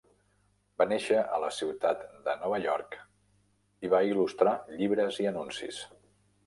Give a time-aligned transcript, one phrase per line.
[0.81, 2.99] Va néixer a la ciutat de Nova York
[3.89, 5.87] i va il·lustrar llibres i anuncis.